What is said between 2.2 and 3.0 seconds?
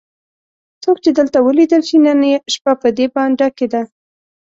یې شپه په